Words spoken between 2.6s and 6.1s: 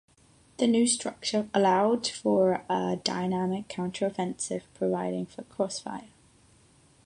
a dynamic counter-offensive, providing for cross-fire.